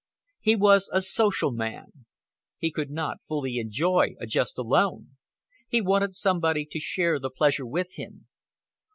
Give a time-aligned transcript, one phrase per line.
[0.39, 2.05] He was a social man.
[2.57, 5.17] He could not fully enjoy even a jest alone.
[5.67, 8.25] He wanted somebody to share the pleasure with him.